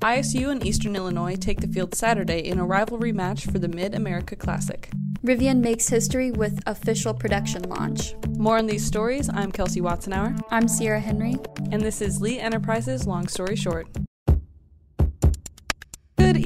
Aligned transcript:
ISU 0.00 0.50
and 0.50 0.64
Eastern 0.64 0.94
Illinois 0.94 1.34
take 1.34 1.60
the 1.60 1.66
field 1.66 1.92
Saturday 1.92 2.48
in 2.48 2.60
a 2.60 2.64
rivalry 2.64 3.10
match 3.10 3.46
for 3.46 3.58
the 3.58 3.66
Mid 3.66 3.96
America 3.96 4.36
Classic. 4.36 4.90
Rivian 5.24 5.60
makes 5.60 5.88
history 5.88 6.30
with 6.30 6.60
official 6.66 7.12
production 7.12 7.62
launch. 7.62 8.14
More 8.36 8.58
on 8.58 8.66
these 8.66 8.86
stories, 8.86 9.28
I'm 9.28 9.50
Kelsey 9.50 9.80
Watznauer. 9.80 10.40
I'm 10.52 10.68
Sierra 10.68 11.00
Henry. 11.00 11.34
And 11.72 11.82
this 11.82 12.00
is 12.00 12.20
Lee 12.20 12.38
Enterprises 12.38 13.08
Long 13.08 13.26
Story 13.26 13.56
Short. 13.56 13.88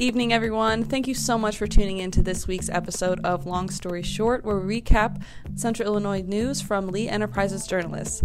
Evening, 0.03 0.33
everyone. 0.33 0.83
Thank 0.83 1.07
you 1.07 1.13
so 1.13 1.37
much 1.37 1.55
for 1.55 1.65
tuning 1.65 1.99
in 1.99 2.11
to 2.11 2.21
this 2.21 2.45
week's 2.45 2.67
episode 2.67 3.21
of 3.23 3.45
Long 3.45 3.69
Story 3.69 4.03
Short, 4.03 4.43
where 4.43 4.59
we 4.59 4.81
recap 4.81 5.23
Central 5.55 5.87
Illinois 5.87 6.21
news 6.23 6.59
from 6.59 6.89
Lee 6.89 7.07
Enterprises 7.07 7.65
journalists. 7.65 8.21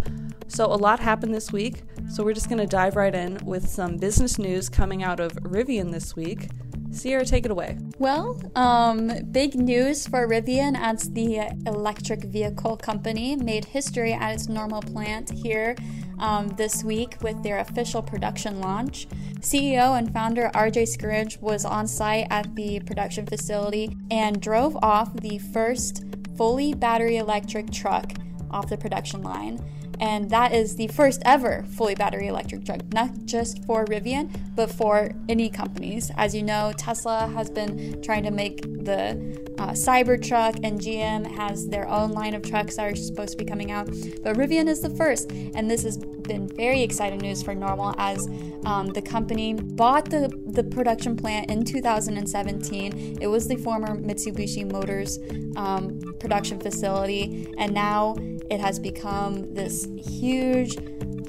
So, 0.49 0.65
a 0.65 0.75
lot 0.75 0.99
happened 0.99 1.33
this 1.33 1.53
week, 1.53 1.83
so 2.09 2.21
we're 2.21 2.33
just 2.33 2.49
going 2.49 2.59
to 2.59 2.67
dive 2.67 2.97
right 2.97 3.15
in 3.15 3.37
with 3.45 3.69
some 3.69 3.95
business 3.95 4.37
news 4.37 4.67
coming 4.67 5.03
out 5.03 5.21
of 5.21 5.31
Rivian 5.35 5.89
this 5.89 6.17
week. 6.17 6.49
Sierra, 6.99 7.23
take 7.25 7.45
it 7.45 7.51
away. 7.51 7.77
Well, 7.97 8.41
um, 8.55 9.11
big 9.31 9.55
news 9.55 10.05
for 10.05 10.27
Rivian 10.27 10.77
as 10.77 11.09
the 11.11 11.49
electric 11.65 12.25
vehicle 12.25 12.75
company 12.75 13.37
made 13.37 13.63
history 13.63 14.11
at 14.13 14.33
its 14.33 14.49
Normal 14.49 14.81
plant 14.81 15.29
here 15.31 15.75
um, 16.19 16.49
this 16.49 16.83
week 16.83 17.15
with 17.21 17.41
their 17.41 17.59
official 17.59 18.01
production 18.01 18.59
launch. 18.59 19.07
CEO 19.39 19.97
and 19.97 20.11
founder 20.11 20.51
RJ 20.53 20.97
Scaringe 20.97 21.41
was 21.41 21.63
on 21.63 21.87
site 21.87 22.27
at 22.29 22.53
the 22.55 22.81
production 22.81 23.25
facility 23.25 23.95
and 24.11 24.41
drove 24.41 24.77
off 24.83 25.13
the 25.13 25.37
first 25.37 26.03
fully 26.35 26.73
battery 26.73 27.17
electric 27.17 27.71
truck 27.71 28.11
off 28.51 28.67
the 28.69 28.77
production 28.77 29.21
line 29.21 29.59
and 29.99 30.29
that 30.29 30.53
is 30.53 30.75
the 30.75 30.87
first 30.87 31.21
ever 31.25 31.65
fully 31.75 31.95
battery 31.95 32.27
electric 32.27 32.65
truck, 32.65 32.81
not 32.93 33.11
just 33.25 33.63
for 33.65 33.85
Rivian, 33.85 34.29
but 34.55 34.71
for 34.71 35.11
any 35.27 35.49
companies. 35.49 36.11
As 36.17 36.33
you 36.33 36.43
know, 36.43 36.73
Tesla 36.77 37.27
has 37.27 37.49
been 37.49 38.01
trying 38.01 38.23
to 38.23 38.31
make 38.31 38.61
the 38.61 39.39
uh, 39.59 39.71
Cybertruck, 39.71 40.59
and 40.63 40.79
GM 40.79 41.29
has 41.35 41.67
their 41.67 41.87
own 41.89 42.11
line 42.11 42.33
of 42.33 42.41
trucks 42.43 42.77
that 42.77 42.91
are 42.91 42.95
supposed 42.95 43.37
to 43.37 43.43
be 43.43 43.45
coming 43.45 43.71
out. 43.71 43.87
But 43.87 44.37
Rivian 44.37 44.67
is 44.67 44.81
the 44.81 44.89
first, 44.89 45.31
and 45.31 45.69
this 45.69 45.83
has 45.83 45.97
been 45.97 46.47
very 46.47 46.81
exciting 46.81 47.19
news 47.19 47.43
for 47.43 47.53
Normal 47.53 47.93
as 47.97 48.27
um, 48.65 48.87
the 48.87 49.01
company 49.01 49.53
bought 49.53 50.09
the, 50.09 50.31
the 50.47 50.63
production 50.63 51.17
plant 51.17 51.51
in 51.51 51.65
2017. 51.65 53.17
It 53.19 53.27
was 53.27 53.47
the 53.47 53.57
former 53.57 53.97
Mitsubishi 53.97 54.69
Motors 54.71 55.19
um, 55.57 55.99
production 56.19 56.59
facility, 56.59 57.53
and 57.57 57.73
now 57.73 58.15
it 58.49 58.59
has 58.59 58.79
become 58.79 59.53
this 59.53 59.87
huge, 59.97 60.77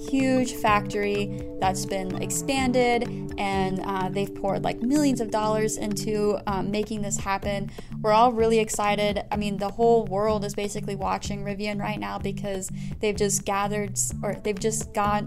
huge 0.09 0.55
factory 0.55 1.47
that's 1.61 1.85
been 1.85 2.23
expanded, 2.23 3.35
and 3.39 3.81
uh, 3.85 4.09
they've 4.09 4.35
poured 4.35 4.65
like 4.65 4.81
millions 4.81 5.21
of 5.21 5.31
dollars 5.31 5.77
into 5.77 6.39
um, 6.47 6.71
making 6.71 7.03
this 7.03 7.19
happen. 7.19 7.71
We're 8.01 8.13
all 8.13 8.33
really 8.33 8.59
excited. 8.59 9.23
I 9.31 9.37
mean, 9.37 9.59
the 9.59 9.69
whole 9.69 10.07
world 10.07 10.45
is 10.45 10.55
basically 10.55 10.97
watching 10.97 11.45
Rivian 11.45 11.81
right 11.81 11.99
now 11.99 12.19
because 12.19 12.71
they've 13.01 13.17
just 13.17 13.45
gathered 13.45 13.99
or 14.23 14.35
they've 14.43 14.59
just 14.59 14.93
got 14.95 15.25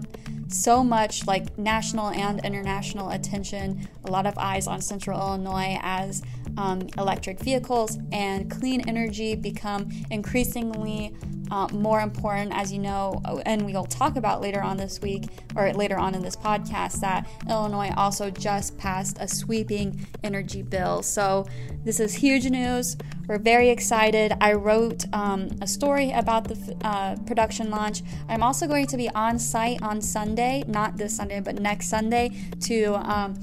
so 0.48 0.84
much 0.84 1.26
like 1.26 1.56
national 1.58 2.10
and 2.10 2.44
international 2.44 3.10
attention, 3.10 3.88
a 4.04 4.10
lot 4.10 4.26
of 4.26 4.36
eyes 4.38 4.66
on 4.66 4.80
Central 4.80 5.18
Illinois 5.18 5.78
as 5.82 6.22
um, 6.56 6.86
electric 6.98 7.40
vehicles 7.40 7.98
and 8.12 8.50
clean 8.50 8.88
energy 8.88 9.34
become 9.34 9.88
increasingly 10.10 11.14
uh, 11.50 11.68
more 11.72 12.00
important, 12.00 12.52
as 12.54 12.72
you 12.72 12.78
know, 12.78 13.20
and 13.46 13.64
we'll 13.64 13.84
talk 13.84 14.16
about 14.16 14.40
later 14.40 14.62
on 14.62 14.76
this 14.76 15.00
week 15.00 15.24
or 15.56 15.72
later 15.72 15.98
on 15.98 16.14
in 16.14 16.22
this 16.22 16.36
podcast, 16.36 17.00
that 17.00 17.28
Illinois 17.48 17.92
also 17.96 18.30
just 18.30 18.76
passed 18.78 19.18
a 19.20 19.28
sweeping 19.28 20.06
energy 20.22 20.62
bill. 20.62 21.02
So, 21.02 21.46
this 21.84 22.00
is 22.00 22.14
huge 22.14 22.48
news. 22.48 22.96
We're 23.26 23.38
very 23.38 23.70
excited. 23.70 24.32
I 24.40 24.52
wrote 24.52 25.04
um, 25.12 25.48
a 25.60 25.66
story 25.66 26.12
about 26.12 26.48
the 26.48 26.76
uh, 26.84 27.16
production 27.26 27.70
launch. 27.70 28.02
I'm 28.28 28.42
also 28.42 28.66
going 28.66 28.86
to 28.88 28.96
be 28.96 29.08
on 29.10 29.38
site 29.38 29.82
on 29.82 30.00
Sunday, 30.00 30.64
not 30.66 30.96
this 30.96 31.16
Sunday, 31.16 31.40
but 31.40 31.60
next 31.60 31.88
Sunday, 31.88 32.30
to 32.62 32.94
um, 33.10 33.34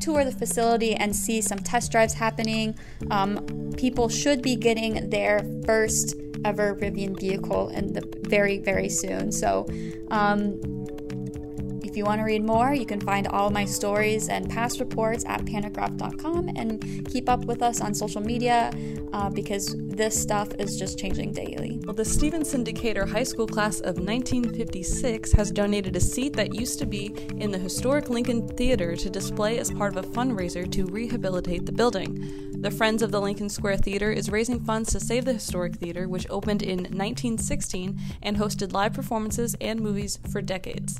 tour 0.00 0.24
the 0.24 0.32
facility 0.32 0.94
and 0.94 1.14
see 1.14 1.40
some 1.40 1.58
test 1.58 1.92
drives 1.92 2.14
happening. 2.14 2.76
Um, 3.10 3.72
people 3.76 4.08
should 4.08 4.42
be 4.42 4.56
getting 4.56 5.08
their 5.10 5.40
first 5.64 6.16
ever 6.44 6.74
Rivian 6.74 7.18
vehicle 7.18 7.68
in 7.70 7.92
the 7.92 8.02
very, 8.22 8.58
very 8.58 8.88
soon. 8.88 9.32
So, 9.32 9.66
um, 10.10 10.81
if 11.92 11.98
you 11.98 12.06
want 12.06 12.20
to 12.20 12.24
read 12.24 12.42
more, 12.42 12.72
you 12.72 12.86
can 12.86 13.02
find 13.02 13.28
all 13.28 13.50
my 13.50 13.66
stories 13.66 14.30
and 14.30 14.48
past 14.48 14.80
reports 14.80 15.26
at 15.26 15.44
pantagraph.com 15.44 16.48
and 16.56 17.06
keep 17.06 17.28
up 17.28 17.44
with 17.44 17.60
us 17.60 17.82
on 17.82 17.92
social 17.92 18.22
media 18.22 18.72
uh, 19.12 19.28
because 19.28 19.76
this 19.76 20.18
stuff 20.18 20.48
is 20.58 20.78
just 20.78 20.98
changing 20.98 21.34
daily. 21.34 21.82
Well, 21.84 21.92
the 21.92 22.06
Stevenson 22.06 22.64
Decatur 22.64 23.04
High 23.04 23.24
School 23.24 23.46
class 23.46 23.80
of 23.80 23.98
1956 23.98 25.32
has 25.32 25.50
donated 25.50 25.94
a 25.94 26.00
seat 26.00 26.32
that 26.32 26.54
used 26.54 26.78
to 26.78 26.86
be 26.86 27.14
in 27.36 27.50
the 27.50 27.58
historic 27.58 28.08
Lincoln 28.08 28.48
Theater 28.48 28.96
to 28.96 29.10
display 29.10 29.58
as 29.58 29.70
part 29.70 29.94
of 29.94 30.02
a 30.02 30.08
fundraiser 30.08 30.72
to 30.72 30.86
rehabilitate 30.86 31.66
the 31.66 31.72
building. 31.72 32.52
The 32.62 32.70
Friends 32.70 33.02
of 33.02 33.10
the 33.10 33.20
Lincoln 33.20 33.50
Square 33.50 33.78
Theater 33.78 34.10
is 34.10 34.30
raising 34.30 34.64
funds 34.64 34.92
to 34.92 35.00
save 35.00 35.26
the 35.26 35.34
historic 35.34 35.74
theater, 35.74 36.08
which 36.08 36.26
opened 36.30 36.62
in 36.62 36.84
1916 36.84 38.00
and 38.22 38.38
hosted 38.38 38.72
live 38.72 38.94
performances 38.94 39.54
and 39.60 39.78
movies 39.78 40.18
for 40.30 40.40
decades. 40.40 40.98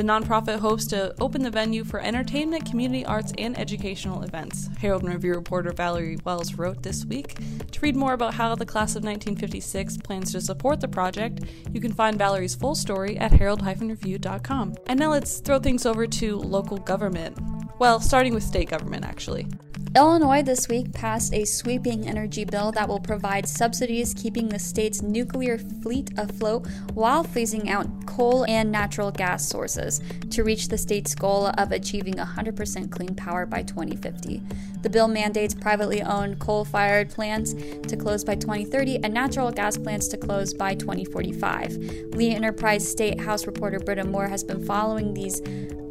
The 0.00 0.06
nonprofit 0.06 0.60
hopes 0.60 0.86
to 0.86 1.14
open 1.20 1.42
the 1.42 1.50
venue 1.50 1.84
for 1.84 2.00
entertainment, 2.00 2.64
community 2.64 3.04
arts, 3.04 3.34
and 3.36 3.58
educational 3.58 4.22
events. 4.22 4.70
Herald 4.78 5.02
and 5.02 5.12
Review 5.12 5.34
reporter 5.34 5.72
Valerie 5.72 6.16
Wells 6.24 6.54
wrote 6.54 6.82
this 6.82 7.04
week. 7.04 7.36
To 7.70 7.80
read 7.80 7.96
more 7.96 8.14
about 8.14 8.32
how 8.32 8.54
the 8.54 8.64
class 8.64 8.92
of 8.96 9.04
1956 9.04 9.98
plans 9.98 10.32
to 10.32 10.40
support 10.40 10.80
the 10.80 10.88
project, 10.88 11.40
you 11.74 11.82
can 11.82 11.92
find 11.92 12.16
Valerie's 12.16 12.54
full 12.54 12.74
story 12.74 13.18
at 13.18 13.30
herald-review.com. 13.30 14.74
And 14.86 14.98
now 14.98 15.10
let's 15.10 15.40
throw 15.40 15.58
things 15.58 15.84
over 15.84 16.06
to 16.06 16.38
local 16.38 16.78
government. 16.78 17.38
Well, 17.78 18.00
starting 18.00 18.32
with 18.32 18.42
state 18.42 18.70
government, 18.70 19.04
actually. 19.04 19.48
Illinois 19.96 20.40
this 20.40 20.68
week 20.68 20.92
passed 20.92 21.34
a 21.34 21.44
sweeping 21.44 22.06
energy 22.06 22.44
bill 22.44 22.70
that 22.70 22.88
will 22.88 23.00
provide 23.00 23.48
subsidies 23.48 24.14
keeping 24.14 24.48
the 24.48 24.58
state's 24.58 25.02
nuclear 25.02 25.58
fleet 25.58 26.12
afloat 26.16 26.64
while 26.94 27.24
phasing 27.24 27.68
out 27.68 27.88
coal 28.06 28.46
and 28.46 28.70
natural 28.70 29.10
gas 29.10 29.44
sources 29.44 30.00
to 30.30 30.44
reach 30.44 30.68
the 30.68 30.78
state's 30.78 31.12
goal 31.16 31.46
of 31.58 31.72
achieving 31.72 32.14
100% 32.14 32.92
clean 32.92 33.16
power 33.16 33.44
by 33.44 33.64
2050. 33.64 34.40
The 34.82 34.90
bill 34.90 35.08
mandates 35.08 35.54
privately 35.54 36.02
owned 36.02 36.38
coal 36.38 36.64
fired 36.64 37.10
plants 37.10 37.54
to 37.54 37.96
close 37.96 38.22
by 38.22 38.36
2030 38.36 39.02
and 39.02 39.12
natural 39.12 39.50
gas 39.50 39.76
plants 39.76 40.06
to 40.08 40.16
close 40.16 40.54
by 40.54 40.76
2045. 40.76 42.14
Lee 42.14 42.30
Enterprise 42.30 42.88
State 42.88 43.20
House 43.20 43.44
reporter 43.44 43.80
Brenden 43.80 44.12
Moore 44.12 44.28
has 44.28 44.44
been 44.44 44.64
following 44.64 45.14
these 45.14 45.42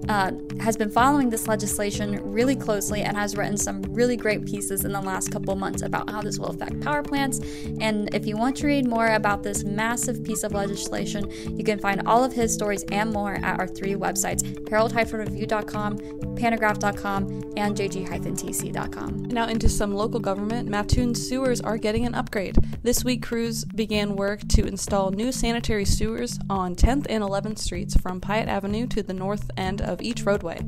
uh, 0.10 0.32
has 0.60 0.76
been 0.76 0.90
following 0.90 1.30
this 1.30 1.48
legislation 1.48 2.20
really 2.24 2.56
closely 2.56 3.04
and 3.04 3.16
has 3.16 3.38
written 3.38 3.56
some 3.56 3.82
really 3.84 4.18
great 4.18 4.44
pieces 4.46 4.84
in 4.84 4.92
the 4.92 5.00
last 5.00 5.32
couple 5.32 5.56
months 5.56 5.84
about 5.84 6.10
how 6.10 6.20
this 6.22 6.40
will 6.40 6.48
affect 6.50 6.82
power 6.82 7.04
plants. 7.04 7.40
And 7.80 8.14
if 8.14 8.26
you 8.26 8.36
want 8.36 8.58
to 8.58 8.68
read 8.68 8.88
more 8.88 9.14
about 9.14 9.44
this 9.44 9.64
massive 9.64 10.24
piece 10.24 10.44
of 10.44 10.52
legislation, 10.52 11.30
you 11.56 11.64
can 11.64 11.80
find 11.80 12.08
all 12.08 12.24
of 12.24 12.34
his 12.34 12.52
stories 12.52 12.84
and 12.92 13.14
more 13.14 13.36
at 13.36 13.60
our 13.60 13.68
three 13.68 13.94
websites 13.94 14.68
herald-review.com, 14.68 15.98
pantagraph.com, 15.98 17.54
and 17.56 17.78
jg-tc.com. 17.78 19.24
Now, 19.26 19.48
into 19.48 19.70
some 19.70 19.94
local 19.94 20.20
government, 20.20 20.70
Mattoon 20.70 21.14
sewers 21.14 21.62
are 21.62 21.78
getting 21.78 22.06
an 22.06 22.16
upgrade. 22.16 22.58
This 22.82 23.04
week, 23.04 23.22
crews 23.22 23.64
began 23.64 24.16
work 24.16 24.48
to 24.50 24.66
install 24.66 25.12
new 25.12 25.32
sanitary 25.32 25.86
sewers 25.86 26.40
on 26.50 26.76
10th 26.76 27.06
and 27.10 27.24
11th 27.24 27.60
Streets 27.60 27.96
from 27.98 28.20
Piatt 28.20 28.48
Avenue 28.48 28.88
to 28.88 29.04
the 29.04 29.14
north 29.14 29.52
end 29.56 29.82
of 29.82 29.99
each 30.02 30.24
roadway. 30.24 30.60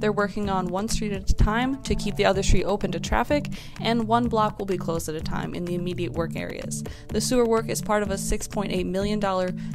They're 0.00 0.12
working 0.12 0.48
on 0.50 0.68
one 0.68 0.88
street 0.88 1.12
at 1.12 1.30
a 1.30 1.34
time 1.34 1.82
to 1.82 1.94
keep 1.94 2.16
the 2.16 2.24
other 2.24 2.42
street 2.42 2.64
open 2.64 2.92
to 2.92 3.00
traffic, 3.00 3.48
and 3.80 4.06
one 4.06 4.28
block 4.28 4.58
will 4.58 4.66
be 4.66 4.78
closed 4.78 5.08
at 5.08 5.14
a 5.14 5.20
time 5.20 5.54
in 5.54 5.64
the 5.64 5.74
immediate 5.74 6.12
work 6.12 6.36
areas. 6.36 6.84
The 7.08 7.20
sewer 7.20 7.46
work 7.46 7.68
is 7.68 7.82
part 7.82 8.02
of 8.02 8.10
a 8.10 8.14
$6.8 8.14 8.86
million 8.86 9.20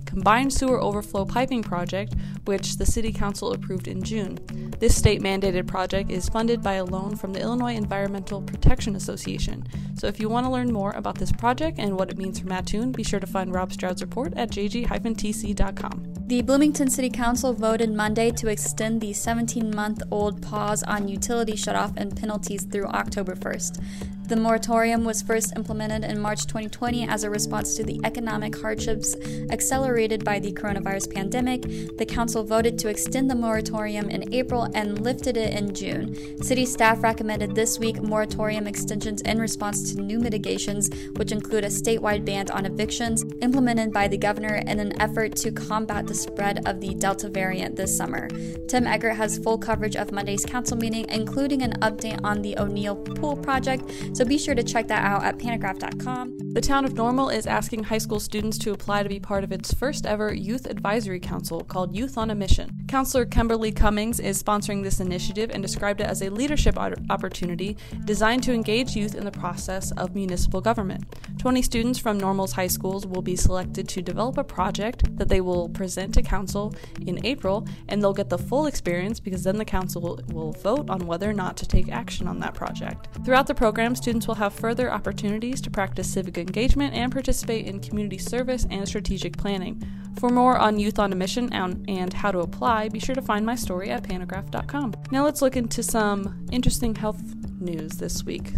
combined 0.05 0.53
sewer 0.53 0.81
overflow 0.81 1.25
piping 1.25 1.63
project, 1.63 2.15
which 2.45 2.77
the 2.77 2.85
City 2.85 3.11
Council 3.11 3.53
approved 3.53 3.87
in 3.87 4.03
June. 4.03 4.39
This 4.79 4.95
state 4.95 5.21
mandated 5.21 5.67
project 5.67 6.11
is 6.11 6.29
funded 6.29 6.61
by 6.61 6.73
a 6.73 6.85
loan 6.85 7.15
from 7.15 7.33
the 7.33 7.41
Illinois 7.41 7.75
Environmental 7.75 8.41
Protection 8.41 8.95
Association. 8.95 9.65
So 9.95 10.07
if 10.07 10.19
you 10.19 10.29
want 10.29 10.45
to 10.45 10.51
learn 10.51 10.71
more 10.71 10.91
about 10.91 11.17
this 11.17 11.31
project 11.31 11.79
and 11.79 11.97
what 11.97 12.09
it 12.09 12.17
means 12.17 12.39
for 12.39 12.47
Mattoon, 12.47 12.91
be 12.91 13.03
sure 13.03 13.19
to 13.19 13.27
find 13.27 13.53
Rob 13.53 13.71
Stroud's 13.71 14.01
report 14.01 14.33
at 14.35 14.51
jg-tc.com. 14.51 16.13
The 16.25 16.41
Bloomington 16.41 16.89
City 16.89 17.09
Council 17.09 17.53
voted 17.53 17.91
Monday 17.93 18.31
to 18.31 18.47
extend 18.47 19.01
the 19.01 19.13
17 19.13 19.75
month 19.75 20.01
old 20.13 20.43
pause 20.43 20.83
on 20.83 21.07
utility 21.07 21.53
shutoff 21.53 21.97
and 21.97 22.15
penalties 22.15 22.63
through 22.65 22.85
October 22.85 23.33
1st. 23.35 23.81
The 24.25 24.37
moratorium 24.37 25.03
was 25.03 25.21
first 25.21 25.51
implemented 25.57 26.09
in 26.09 26.17
March 26.17 26.47
2020 26.47 27.07
as 27.09 27.25
a 27.25 27.29
response 27.29 27.75
to 27.75 27.83
the 27.83 27.99
economic 28.05 28.57
hardships 28.57 29.17
accelerated 29.51 30.23
by 30.23 30.39
the 30.39 30.53
coronavirus 30.53 31.13
pandemic. 31.13 31.63
The 31.97 32.05
council 32.05 32.43
voted 32.43 32.79
to 32.79 32.87
extend 32.87 33.29
the 33.29 33.35
moratorium 33.35 34.09
in 34.09 34.33
April 34.33 34.69
and 34.73 35.01
lifted 35.01 35.35
it 35.35 35.53
in 35.53 35.75
June. 35.75 36.41
City 36.41 36.65
staff 36.65 37.03
recommended 37.03 37.53
this 37.53 37.79
week 37.79 38.01
moratorium 38.01 38.65
extensions 38.65 39.21
in 39.21 39.39
response 39.39 39.93
to 39.93 40.01
new 40.01 40.19
mitigations, 40.19 40.89
which 41.17 41.33
include 41.33 41.65
a 41.65 41.67
statewide 41.67 42.23
ban 42.23 42.49
on 42.51 42.65
evictions 42.65 43.25
implemented 43.41 43.91
by 43.91 44.07
the 44.07 44.17
governor 44.17 44.55
in 44.55 44.79
an 44.79 44.99
effort 45.01 45.35
to 45.35 45.51
combat 45.51 46.07
the 46.07 46.15
spread 46.15 46.65
of 46.65 46.79
the 46.79 46.93
Delta 46.95 47.27
variant 47.27 47.75
this 47.75 47.95
summer. 47.95 48.29
Tim 48.69 48.87
Eggert 48.87 49.15
has 49.15 49.37
full 49.37 49.57
coverage 49.57 49.97
of 49.97 50.13
Monday's 50.13 50.45
council 50.45 50.77
meeting, 50.77 51.05
including 51.09 51.61
an 51.61 51.73
update 51.81 52.19
on 52.23 52.41
the 52.41 52.57
O'Neill 52.57 52.95
Pool 52.95 53.35
project, 53.35 53.83
so 54.13 54.23
be 54.23 54.37
sure 54.37 54.55
to 54.55 54.63
check 54.63 54.87
that 54.87 55.03
out 55.03 55.23
at 55.23 55.37
pantagraph.com. 55.37 56.37
The 56.53 56.61
town 56.61 56.85
of 56.85 56.93
Normal 56.93 57.29
is 57.29 57.47
asking 57.47 57.85
high 57.85 57.97
school 57.97 58.19
students 58.19 58.59
to 58.59 58.73
apply 58.73 59.01
to 59.01 59.09
be 59.09 59.19
part 59.19 59.43
of 59.43 59.51
its 59.51 59.73
first 59.73 60.05
ever 60.05 60.31
youth 60.31 60.67
advisory 60.67 61.19
council 61.19 61.61
called 61.61 61.95
Youth 61.95 62.15
on 62.17 62.29
a 62.29 62.35
Mission. 62.35 62.83
Counselor 62.87 63.25
Chemberly 63.25 63.75
Cummings 63.75 64.19
is 64.19 64.41
sponsoring 64.41 64.83
this 64.83 64.99
initiative 64.99 65.49
and 65.51 65.63
described 65.63 65.99
it 65.99 66.07
as 66.07 66.21
a 66.21 66.29
leadership 66.29 66.77
opportunity 66.77 67.75
designed 68.05 68.43
to 68.43 68.53
engage 68.53 68.95
youth 68.95 69.15
in 69.15 69.25
the 69.25 69.31
process 69.31 69.91
of 69.93 70.13
municipal 70.13 70.61
government. 70.61 71.03
20 71.39 71.63
students 71.63 71.97
from 71.97 72.19
Normal's 72.19 72.53
high 72.53 72.67
schools 72.67 73.07
will 73.07 73.23
be 73.23 73.35
selected 73.35 73.89
to 73.89 74.01
develop 74.03 74.37
a 74.37 74.43
project 74.43 75.17
that 75.17 75.29
they 75.29 75.41
will 75.41 75.69
present 75.69 76.13
to 76.13 76.21
council 76.21 76.75
in 77.07 77.25
April, 77.25 77.67
and 77.89 78.01
they'll 78.01 78.13
get 78.13 78.29
the 78.29 78.37
full 78.37 78.67
experience 78.67 79.19
because 79.19 79.43
then 79.43 79.57
the 79.57 79.65
council 79.65 80.19
will 80.31 80.51
vote 80.51 80.89
on 80.89 81.07
whether 81.07 81.27
or 81.27 81.33
not 81.33 81.57
to 81.57 81.67
take 81.67 81.91
action 81.91 82.27
on 82.27 82.39
that 82.39 82.53
project. 82.53 83.07
Throughout 83.25 83.47
the 83.47 83.55
program, 83.55 83.95
students 84.03 84.27
will 84.27 84.35
have 84.35 84.53
further 84.53 84.91
opportunities 84.91 85.61
to 85.61 85.71
practice 85.71 86.11
civic 86.11 86.37
engagement 86.37 86.93
and 86.93 87.09
participate 87.09 87.65
in 87.65 87.79
community 87.79 88.17
service 88.17 88.67
and 88.69 88.85
strategic 88.85 89.37
planning. 89.37 89.81
For 90.19 90.27
more 90.27 90.57
on 90.57 90.77
Youth 90.77 90.99
on 90.99 91.13
a 91.13 91.15
Mission 91.15 91.51
and 91.53 92.11
how 92.11 92.33
to 92.33 92.39
apply, 92.39 92.89
be 92.89 92.99
sure 92.99 93.15
to 93.15 93.21
find 93.21 93.45
my 93.45 93.55
story 93.55 93.91
at 93.91 94.03
pantagraph.com. 94.03 94.93
Now 95.11 95.23
let's 95.23 95.41
look 95.41 95.55
into 95.55 95.81
some 95.81 96.45
interesting 96.51 96.93
health 96.95 97.23
news 97.61 97.93
this 97.93 98.25
week. 98.25 98.51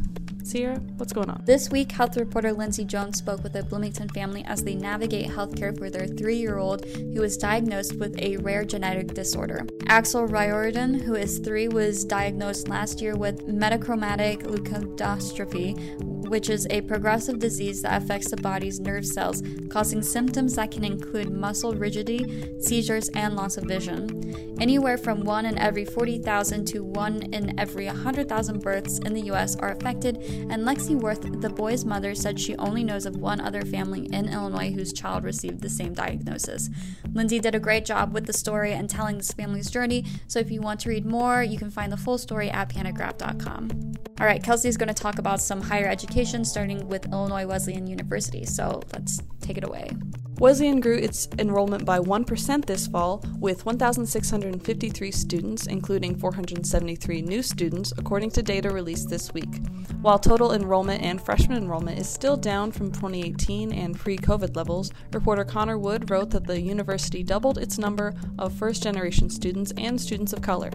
Sierra, 0.45 0.75
what's 0.97 1.11
going 1.11 1.27
on? 1.27 1.41
This 1.43 1.71
week, 1.71 1.91
health 1.91 2.15
reporter 2.17 2.53
Lindsay 2.53 2.85
Jones 2.85 3.17
spoke 3.17 3.41
with 3.41 3.55
a 3.55 3.63
Bloomington 3.63 4.07
family 4.09 4.45
as 4.45 4.63
they 4.63 4.75
navigate 4.75 5.27
healthcare 5.27 5.75
for 5.75 5.89
their 5.89 6.05
three 6.05 6.35
year 6.35 6.59
old 6.59 6.85
who 6.85 7.21
was 7.21 7.35
diagnosed 7.35 7.95
with 7.95 8.15
a 8.19 8.37
rare 8.37 8.63
genetic 8.63 9.15
disorder. 9.15 9.65
Axel 9.87 10.27
Riordan, 10.27 10.99
who 10.99 11.15
is 11.15 11.39
three, 11.39 11.67
was 11.67 12.05
diagnosed 12.05 12.67
last 12.67 13.01
year 13.01 13.15
with 13.15 13.47
metachromatic 13.47 14.43
leukodystrophy, 14.43 16.14
which 16.29 16.49
is 16.49 16.67
a 16.69 16.81
progressive 16.81 17.39
disease 17.39 17.81
that 17.81 18.01
affects 18.01 18.29
the 18.29 18.37
body's 18.37 18.79
nerve 18.79 19.05
cells, 19.05 19.41
causing 19.69 20.01
symptoms 20.01 20.55
that 20.55 20.71
can 20.71 20.83
include 20.83 21.31
muscle 21.31 21.73
rigidity, 21.73 22.59
seizures, 22.59 23.09
and 23.09 23.35
loss 23.35 23.57
of 23.57 23.65
vision. 23.65 24.55
Anywhere 24.59 24.97
from 24.97 25.21
1 25.21 25.45
in 25.45 25.57
every 25.57 25.85
40,000 25.85 26.65
to 26.65 26.83
1 26.83 27.33
in 27.33 27.59
every 27.59 27.87
100,000 27.87 28.61
births 28.61 28.99
in 28.99 29.13
the 29.13 29.23
US 29.31 29.55
are 29.57 29.71
affected, 29.71 30.17
and 30.49 30.65
Lexi 30.65 30.95
Worth, 30.95 31.41
the 31.41 31.49
boy's 31.49 31.85
mother, 31.85 32.15
said 32.15 32.39
she 32.39 32.55
only 32.55 32.83
knows 32.83 33.05
of 33.05 33.17
one 33.17 33.41
other 33.41 33.63
family 33.63 34.05
in 34.13 34.29
Illinois 34.29 34.71
whose 34.71 34.93
child 34.93 35.23
received 35.23 35.61
the 35.61 35.69
same 35.69 35.93
diagnosis. 35.93 36.69
Lindsay 37.13 37.39
did 37.39 37.55
a 37.55 37.59
great 37.59 37.85
job 37.85 38.13
with 38.13 38.25
the 38.25 38.33
story 38.33 38.73
and 38.73 38.89
telling 38.89 39.17
this 39.17 39.31
family's 39.31 39.69
journey, 39.69 40.05
so 40.27 40.39
if 40.39 40.51
you 40.51 40.61
want 40.61 40.79
to 40.81 40.89
read 40.89 41.05
more, 41.05 41.43
you 41.43 41.57
can 41.57 41.69
find 41.69 41.91
the 41.91 41.97
full 41.97 42.17
story 42.17 42.49
at 42.49 42.69
pantagraph.com. 42.69 43.93
All 44.17 44.25
right, 44.25 44.41
Kelsey 44.41 44.69
is 44.69 44.77
going 44.77 44.87
to 44.87 44.93
talk 44.93 45.19
about 45.19 45.41
some 45.41 45.59
higher 45.59 45.87
education 45.87 46.45
starting 46.45 46.87
with 46.87 47.05
Illinois 47.11 47.45
Wesleyan 47.45 47.85
University, 47.85 48.45
so 48.45 48.81
let's 48.93 49.19
take 49.41 49.57
it 49.57 49.65
away. 49.65 49.89
Wesleyan 50.37 50.81
grew 50.81 50.97
its 50.97 51.29
enrollment 51.39 51.85
by 51.85 51.97
1% 51.97 52.65
this 52.65 52.87
fall, 52.87 53.23
with 53.39 53.65
1,653 53.65 55.11
students, 55.11 55.65
including 55.65 56.17
473 56.17 57.21
new 57.21 57.41
students, 57.41 57.93
according 57.97 58.31
to 58.31 58.43
data 58.43 58.69
released 58.69 59.09
this 59.09 59.33
week. 59.33 59.61
While 60.01 60.19
total 60.19 60.51
enrollment 60.51 61.01
and 61.01 61.21
freshman 61.21 61.57
enrollment 61.57 61.99
is 61.99 62.09
still 62.09 62.35
down 62.35 62.73
from 62.73 62.91
2018 62.91 63.71
and 63.71 63.97
pre 63.97 64.17
COVID 64.17 64.57
levels, 64.57 64.91
reporter 65.13 65.45
Connor 65.45 65.77
Wood 65.77 66.09
wrote 66.09 66.31
that 66.31 66.45
the 66.45 66.59
university 66.59 67.23
doubled 67.23 67.57
its 67.57 67.77
number 67.77 68.13
of 68.37 68.53
first 68.53 68.83
generation 68.83 69.29
students 69.29 69.71
and 69.77 69.99
students 69.99 70.33
of 70.33 70.41
color. 70.41 70.69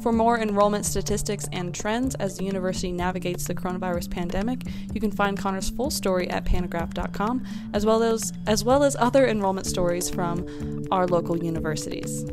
For 0.00 0.12
more 0.12 0.38
enrollment 0.38 0.84
statistics 0.84 1.48
and 1.52 1.74
trends 1.74 2.14
as 2.16 2.36
the 2.36 2.44
university 2.44 2.92
navigates 2.92 3.46
the 3.46 3.54
coronavirus 3.54 4.10
pandemic, 4.10 4.60
you 4.92 5.00
can 5.00 5.10
find 5.10 5.36
Connor's 5.36 5.70
full 5.70 5.90
story 5.90 6.28
at 6.30 6.44
pantagraph.com, 6.44 7.44
as 7.72 7.86
well 7.86 8.02
as 8.02 8.32
as 8.46 8.62
well 8.62 8.84
as 8.84 8.94
other 9.06 9.24
enrollment 9.28 9.68
stories 9.68 10.10
from 10.10 10.44
our 10.90 11.06
local 11.06 11.36
universities. 11.38 12.26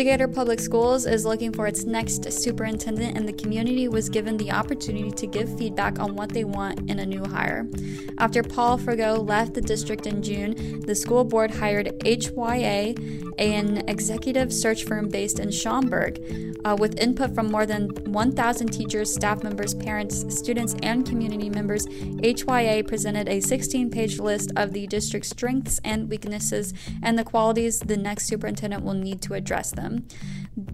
Decatur 0.00 0.28
Public 0.28 0.60
Schools 0.60 1.04
is 1.04 1.26
looking 1.26 1.52
for 1.52 1.66
its 1.66 1.84
next 1.84 2.32
superintendent, 2.32 3.18
and 3.18 3.28
the 3.28 3.34
community 3.34 3.86
was 3.86 4.08
given 4.08 4.38
the 4.38 4.50
opportunity 4.50 5.10
to 5.10 5.26
give 5.26 5.58
feedback 5.58 5.98
on 5.98 6.16
what 6.16 6.30
they 6.30 6.44
want 6.44 6.90
in 6.90 7.00
a 7.00 7.04
new 7.04 7.22
hire. 7.22 7.68
After 8.16 8.42
Paul 8.42 8.78
Fregeau 8.78 9.28
left 9.28 9.52
the 9.52 9.60
district 9.60 10.06
in 10.06 10.22
June, 10.22 10.80
the 10.86 10.94
school 10.94 11.22
board 11.22 11.50
hired 11.50 11.92
HYA, 12.02 12.94
an 13.36 13.88
executive 13.88 14.50
search 14.54 14.84
firm 14.84 15.10
based 15.10 15.38
in 15.38 15.50
Schaumburg, 15.50 16.18
uh, 16.64 16.76
with 16.78 16.98
input 16.98 17.34
from 17.34 17.50
more 17.50 17.66
than 17.66 17.88
1,000 18.04 18.68
teachers, 18.68 19.12
staff 19.12 19.42
members, 19.42 19.74
parents, 19.74 20.24
students, 20.34 20.74
and 20.82 21.06
community 21.06 21.50
members. 21.50 21.86
HYA 22.22 22.84
presented 22.84 23.28
a 23.28 23.40
16 23.40 23.90
page 23.90 24.18
list 24.18 24.52
of 24.56 24.72
the 24.72 24.86
district's 24.86 25.30
strengths 25.30 25.80
and 25.84 26.08
weaknesses 26.08 26.72
and 27.02 27.18
the 27.18 27.24
qualities 27.24 27.80
the 27.80 27.96
next 27.96 28.26
superintendent 28.26 28.84
will 28.84 28.94
need 28.94 29.20
to 29.22 29.34
address 29.34 29.70
them. 29.70 29.89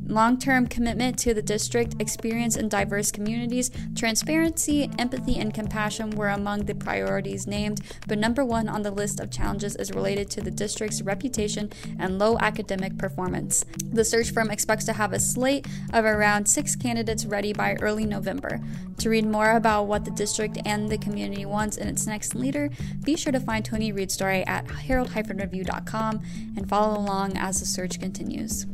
Long 0.06 0.38
term 0.38 0.66
commitment 0.66 1.18
to 1.20 1.34
the 1.34 1.42
district, 1.42 2.00
experience 2.00 2.56
in 2.56 2.68
diverse 2.68 3.10
communities, 3.12 3.70
transparency, 3.94 4.90
empathy, 4.98 5.38
and 5.38 5.52
compassion 5.52 6.10
were 6.10 6.28
among 6.28 6.64
the 6.64 6.74
priorities 6.74 7.46
named, 7.46 7.82
but 8.08 8.18
number 8.18 8.44
one 8.44 8.68
on 8.68 8.82
the 8.82 8.90
list 8.90 9.20
of 9.20 9.30
challenges 9.30 9.76
is 9.76 9.92
related 9.92 10.30
to 10.30 10.40
the 10.40 10.50
district's 10.50 11.02
reputation 11.02 11.70
and 11.98 12.18
low 12.18 12.38
academic 12.38 12.96
performance. 12.98 13.64
The 13.92 14.04
search 14.04 14.30
firm 14.30 14.50
expects 14.50 14.84
to 14.86 14.92
have 14.94 15.12
a 15.12 15.20
slate 15.20 15.66
of 15.92 16.04
around 16.04 16.46
six 16.46 16.74
candidates 16.74 17.26
ready 17.26 17.52
by 17.52 17.76
early 17.80 18.06
November. 18.06 18.60
To 18.98 19.10
read 19.10 19.26
more 19.26 19.52
about 19.52 19.84
what 19.84 20.04
the 20.04 20.10
district 20.10 20.58
and 20.64 20.88
the 20.88 20.98
community 20.98 21.44
wants 21.44 21.76
in 21.76 21.86
its 21.86 22.06
next 22.06 22.34
leader, 22.34 22.70
be 23.04 23.16
sure 23.16 23.32
to 23.32 23.40
find 23.40 23.64
Tony 23.64 23.92
Reid's 23.92 24.14
story 24.14 24.44
at 24.46 24.70
herald-review.com 24.70 26.22
and 26.56 26.68
follow 26.68 26.98
along 26.98 27.36
as 27.36 27.60
the 27.60 27.66
search 27.66 28.00
continues. 28.00 28.66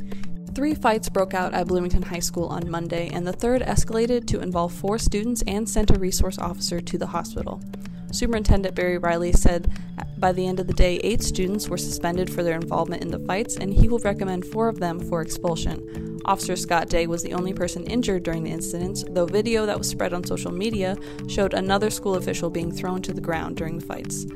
Three 0.54 0.74
fights 0.74 1.08
broke 1.08 1.32
out 1.32 1.54
at 1.54 1.66
Bloomington 1.66 2.02
High 2.02 2.18
School 2.18 2.46
on 2.46 2.70
Monday, 2.70 3.08
and 3.10 3.26
the 3.26 3.32
third 3.32 3.62
escalated 3.62 4.26
to 4.26 4.40
involve 4.40 4.72
four 4.72 4.98
students 4.98 5.42
and 5.46 5.66
sent 5.66 5.90
a 5.90 5.98
resource 5.98 6.38
officer 6.38 6.78
to 6.78 6.98
the 6.98 7.06
hospital. 7.06 7.62
Superintendent 8.12 8.74
Barry 8.74 8.98
Reilly 8.98 9.32
said 9.32 9.72
by 10.18 10.30
the 10.30 10.46
end 10.46 10.60
of 10.60 10.66
the 10.66 10.74
day, 10.74 10.98
eight 10.98 11.22
students 11.22 11.70
were 11.70 11.78
suspended 11.78 12.30
for 12.30 12.42
their 12.42 12.54
involvement 12.54 13.02
in 13.02 13.10
the 13.10 13.18
fights, 13.20 13.56
and 13.56 13.72
he 13.72 13.88
will 13.88 13.98
recommend 14.00 14.44
four 14.44 14.68
of 14.68 14.78
them 14.78 15.00
for 15.00 15.22
expulsion. 15.22 16.20
Officer 16.26 16.54
Scott 16.54 16.90
Day 16.90 17.06
was 17.06 17.22
the 17.22 17.32
only 17.32 17.54
person 17.54 17.84
injured 17.84 18.22
during 18.22 18.44
the 18.44 18.50
incidents, 18.50 19.04
though 19.08 19.26
video 19.26 19.64
that 19.64 19.78
was 19.78 19.88
spread 19.88 20.12
on 20.12 20.22
social 20.22 20.52
media 20.52 20.96
showed 21.28 21.54
another 21.54 21.88
school 21.88 22.16
official 22.16 22.50
being 22.50 22.70
thrown 22.70 23.00
to 23.02 23.14
the 23.14 23.22
ground 23.22 23.56
during 23.56 23.78
the 23.78 23.86
fights. 23.86 24.26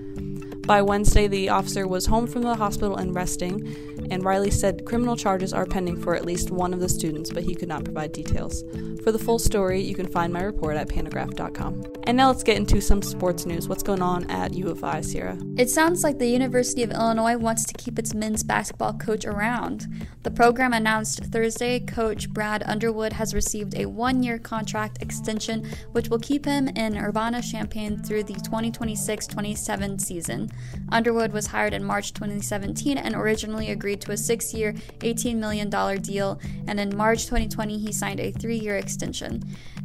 By 0.67 0.83
Wednesday, 0.83 1.29
the 1.29 1.50
officer 1.50 1.87
was 1.87 2.07
home 2.07 2.26
from 2.26 2.43
the 2.43 2.57
hospital 2.57 2.97
and 2.97 3.14
resting, 3.14 3.96
and 4.11 4.25
Reilly 4.25 4.51
said 4.51 4.85
criminal 4.85 5.17
charges 5.17 5.53
are 5.53 5.67
pending 5.67 6.01
for 6.01 6.15
at 6.15 6.25
least 6.25 6.51
one 6.51 6.73
of 6.73 6.81
the 6.81 6.89
students, 6.89 7.31
but 7.31 7.43
he 7.43 7.55
could 7.55 7.69
not 7.69 7.85
provide 7.85 8.13
details. 8.13 8.65
For 9.03 9.13
the 9.13 9.19
full 9.19 9.39
story, 9.39 9.81
you 9.81 9.95
can 9.95 10.09
find 10.09 10.33
my 10.33 10.43
report 10.43 10.77
at 10.77 10.89
pantagraph.com. 10.89 11.85
And 12.05 12.17
now 12.17 12.29
let's 12.29 12.43
get 12.43 12.57
into 12.57 12.81
some 12.81 13.03
sports 13.03 13.47
news. 13.47 13.69
What's 13.69 13.83
going 13.83 14.03
on 14.03 14.29
at 14.31 14.55
U 14.55 14.69
of 14.69 14.83
I, 14.83 15.01
Sierra? 15.01 15.39
It 15.57 15.71
sounds 15.71 16.03
like 16.03 16.19
the 16.19 16.29
University 16.29 16.83
of 16.83 16.91
Illinois 16.91 17.37
wants 17.37 17.65
to 17.67 17.75
keep 17.75 17.99
its 17.99 18.15
men's 18.15 18.43
basketball 18.43 18.95
coach 18.95 19.25
around. 19.25 19.87
The 20.23 20.31
program 20.31 20.73
announced 20.73 21.25
Thursday 21.25 21.81
coach 21.81 22.31
Brad 22.31 22.63
Underwood 22.67 23.13
has 23.13 23.35
received 23.35 23.77
a 23.77 23.87
one 23.87 24.23
year 24.23 24.39
contract 24.39 25.01
extension, 25.01 25.69
which 25.93 26.09
will 26.09 26.19
keep 26.19 26.45
him 26.45 26.69
in 26.69 26.99
Urbana 26.99 27.43
Champaign 27.43 28.03
through 28.03 28.25
the 28.25 28.35
2026 28.35 29.27
27 29.27 29.99
season. 29.99 30.51
Underwood 30.91 31.33
was 31.33 31.47
hired 31.47 31.75
in 31.75 31.85
March 31.85 32.13
2017 32.13 32.99
and 32.99 33.15
originally 33.15 33.71
agreed 33.71 33.96
to 34.03 34.12
a 34.12 34.17
six 34.17 34.55
year, 34.55 34.73
$18 35.00 35.37
million 35.37 35.71
deal, 36.03 36.41
and 36.67 36.79
in 36.81 36.97
March 36.97 37.25
2020 37.25 37.79
he 37.79 37.93
signed 37.93 38.21
a 38.21 38.33
three 38.33 38.59
year 38.59 38.76
extension. 38.76 39.43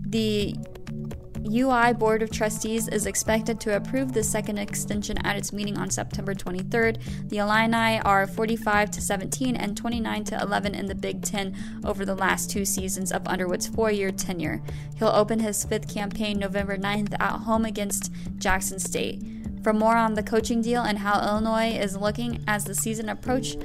The 0.08 0.56
UI 1.50 1.94
Board 1.94 2.22
of 2.22 2.30
Trustees 2.30 2.88
is 2.88 3.06
expected 3.08 3.60
to 3.62 3.76
approve 3.76 4.14
the 4.14 4.24
second 4.24 4.58
extension 4.58 5.18
at 5.26 5.36
its 5.36 5.52
meeting 5.52 5.78
on 5.78 5.90
September 5.90 6.34
23rd. 6.34 7.30
The 7.30 7.40
Illini 7.40 8.00
are 8.02 8.28
45 8.28 8.92
to 8.92 9.02
17 9.02 9.56
and 9.56 9.76
29 9.76 10.24
to 10.26 10.42
11 10.42 10.76
in 10.76 10.86
the 10.86 10.96
Big 10.96 11.24
Ten 11.24 11.56
over 11.84 12.06
the 12.06 12.16
last 12.16 12.52
two 12.52 12.64
seasons 12.64 13.12
of 13.12 13.28
Underwood's 13.28 13.68
four-year 13.68 14.12
tenure. 14.12 14.62
He'll 14.98 15.10
open 15.10 15.40
his 15.40 15.64
fifth 15.64 15.92
campaign 15.92 16.38
November 16.38 16.78
9th 16.78 17.14
at 17.20 17.40
home 17.40 17.66
against 17.66 18.12
Jackson 18.38 18.80
State. 18.80 19.24
For 19.64 19.74
more 19.74 19.96
on 19.96 20.16
the 20.16 20.24
coaching 20.24 20.62
deal 20.62 20.82
and 20.82 20.98
how 20.98 21.22
Illinois 21.22 21.78
is 21.78 21.96
looking 21.96 22.44
as 22.48 22.66
the 22.66 22.74
season 22.74 23.10
approach, 23.10 23.56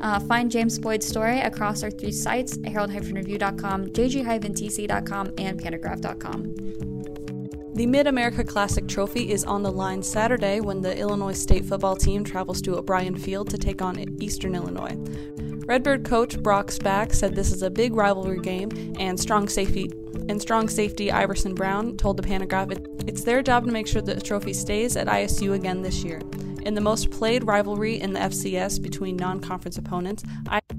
uh, 0.00 0.20
find 0.20 0.50
James 0.50 0.78
Boyd's 0.78 1.06
story 1.06 1.40
across 1.40 1.82
our 1.82 1.90
three 1.90 2.12
sites 2.12 2.58
herald-review.com, 2.64 3.86
jg-tc.com, 3.86 5.32
and 5.38 5.60
pantagraph.com. 5.60 6.54
The 7.74 7.86
Mid 7.86 8.06
America 8.06 8.44
Classic 8.44 8.86
Trophy 8.86 9.32
is 9.32 9.44
on 9.44 9.64
the 9.64 9.72
line 9.72 10.00
Saturday 10.00 10.60
when 10.60 10.80
the 10.80 10.96
Illinois 10.96 11.32
State 11.32 11.64
football 11.64 11.96
team 11.96 12.22
travels 12.22 12.62
to 12.62 12.76
O'Brien 12.76 13.16
Field 13.16 13.50
to 13.50 13.58
take 13.58 13.82
on 13.82 14.22
Eastern 14.22 14.54
Illinois. 14.54 14.96
Redbird 15.66 16.04
coach 16.04 16.40
Brock 16.40 16.68
Spack 16.68 17.12
said 17.12 17.34
this 17.34 17.50
is 17.50 17.62
a 17.62 17.70
big 17.70 17.94
rivalry 17.94 18.38
game, 18.38 18.94
and 19.00 19.18
strong 19.18 19.48
safety 19.48 19.90
and 20.28 20.40
strong 20.40 20.68
safety 20.68 21.10
Iverson 21.10 21.54
Brown 21.54 21.96
told 21.96 22.16
the 22.16 22.22
Pantagraph 22.22 23.08
it's 23.08 23.24
their 23.24 23.42
job 23.42 23.64
to 23.66 23.72
make 23.72 23.86
sure 23.86 24.00
the 24.00 24.20
trophy 24.20 24.52
stays 24.52 24.96
at 24.96 25.08
ISU 25.08 25.54
again 25.54 25.82
this 25.82 26.04
year. 26.04 26.20
In 26.64 26.74
the 26.74 26.80
most 26.80 27.10
played 27.10 27.44
rivalry 27.44 28.00
in 28.00 28.14
the 28.14 28.20
FCS 28.20 28.82
between 28.82 29.16
non-conference 29.16 29.76
opponents, 29.76 30.22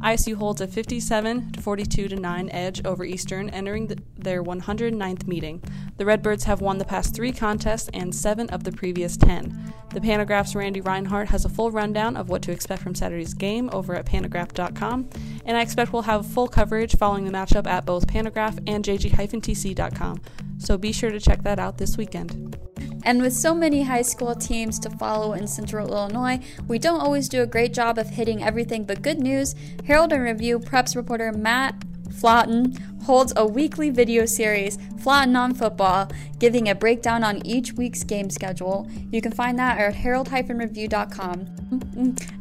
ISU 0.02 0.36
holds 0.36 0.60
a 0.60 0.68
57 0.68 1.52
to 1.52 1.62
42 1.62 2.08
to 2.08 2.16
9 2.16 2.50
edge 2.50 2.84
over 2.86 3.06
Eastern, 3.06 3.52
entering 3.52 3.86
the, 3.86 4.00
their 4.18 4.44
109th 4.44 5.28
meeting. 5.28 5.64
The 5.98 6.06
Redbirds 6.06 6.46
have 6.46 6.60
won 6.60 6.80
the 6.80 6.86
past 6.86 7.14
three 7.14 7.32
contests 7.32 7.88
and 7.94 8.14
seven 8.14 8.50
of 8.50 8.64
the 8.64 8.72
previous 8.72 9.16
10. 9.16 9.74
The 9.94 10.00
Pantagraph's 10.02 10.56
Randy 10.56 10.82
Reinhardt 10.82 11.30
has 11.30 11.46
a 11.46 11.50
full 11.50 11.70
rundown 11.70 12.18
of 12.18 12.30
what 12.30 12.42
to 12.44 12.52
expect 12.52 12.82
from 12.82 12.96
Saturday's 12.96 13.36
game 13.36 13.70
over 13.72 13.94
at 13.94 14.08
pantagraph.com, 14.08 15.10
and 15.46 15.56
I 15.56 15.62
expect 15.62 15.94
we'll 15.94 16.02
have 16.02 16.26
full 16.26 16.48
coverage 16.48 16.98
following 16.98 17.26
the 17.26 17.32
matchup 17.32 17.68
at 17.68 17.86
both 17.86 18.08
Pantagraph 18.08 18.58
and 18.68 18.84
jg-tc.com. 18.84 20.22
So 20.58 20.80
be 20.80 20.92
sure 20.92 21.12
to 21.12 21.20
check 21.20 21.44
that 21.44 21.60
out 21.60 21.78
this 21.78 21.96
weekend. 21.96 22.58
And 23.06 23.22
with 23.22 23.34
so 23.34 23.54
many 23.54 23.84
high 23.84 24.02
school 24.02 24.34
teams 24.34 24.80
to 24.80 24.90
follow 24.90 25.34
in 25.34 25.46
Central 25.46 25.88
Illinois, 25.88 26.40
we 26.68 26.80
don't 26.80 27.00
always 27.00 27.30
do 27.30 27.44
a 27.44 27.48
great 27.48 27.72
job 27.72 28.00
of 28.00 28.10
hitting 28.10 28.44
everything 28.44 28.84
but 28.84 29.04
good 29.04 29.20
news. 29.20 29.54
Herald 29.86 30.12
and 30.12 30.24
Review 30.24 30.60
preps 30.60 30.96
reporter 30.96 31.32
Matt 31.32 31.85
Flaughton 32.20 32.78
holds 33.04 33.34
a 33.36 33.46
weekly 33.46 33.90
video 33.92 34.26
series, 34.26 34.78
Flaughton 34.78 35.38
on 35.38 35.54
Football, 35.54 36.10
giving 36.40 36.68
a 36.70 36.76
breakdown 36.76 37.24
on 37.24 37.46
each 37.46 37.74
week's 37.74 38.04
game 38.04 38.30
schedule. 38.30 38.90
You 39.12 39.22
can 39.22 39.32
find 39.32 39.60
that 39.60 39.78
at 39.78 39.94
herald-review.com. 39.96 41.48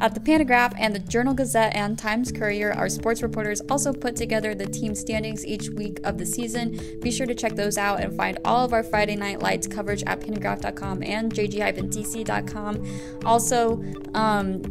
At 0.01 0.15
the 0.15 0.21
Pantagraph 0.21 0.75
and 0.79 0.95
the 0.95 0.99
Journal 0.99 1.35
Gazette 1.35 1.75
and 1.75 1.99
Times 1.99 2.33
Courier, 2.33 2.73
our 2.73 2.89
sports 2.89 3.23
reporters 3.23 3.61
also 3.69 3.93
put 3.93 4.17
together 4.17 4.55
the 4.55 4.67
team 4.67 4.95
standings 4.95 5.47
each 5.47 5.69
week 5.71 6.01
of 6.05 6.19
the 6.19 6.27
season. 6.27 6.79
Be 7.03 7.11
sure 7.11 7.27
to 7.27 7.35
check 7.35 7.55
those 7.55 7.77
out 7.77 8.01
and 8.01 8.17
find 8.17 8.39
all 8.45 8.65
of 8.65 8.73
our 8.73 8.83
Friday 8.83 9.17
Night 9.17 9.41
Lights 9.41 9.67
coverage 9.67 10.03
at 10.05 10.21
pantagraph.com 10.21 11.03
and 11.03 11.33
jg-tc.com. 11.33 13.23
Also, 13.25 13.83
um, 14.15 14.63